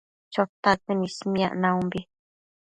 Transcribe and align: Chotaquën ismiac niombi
Chotaquën 0.33 1.03
ismiac 1.07 1.53
niombi 1.61 1.99